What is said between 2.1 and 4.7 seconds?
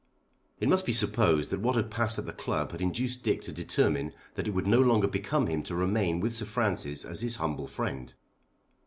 at the club had induced Dick to determine that it would